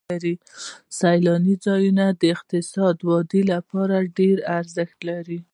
سیلاني 0.99 1.55
ځایونه 1.65 2.05
د 2.21 2.23
اقتصادي 2.35 3.03
ودې 3.09 3.41
لپاره 3.53 3.95
ډېر 4.17 4.37
ارزښت 4.57 4.97
لري. 5.09 5.39